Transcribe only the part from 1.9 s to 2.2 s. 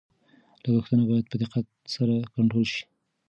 سره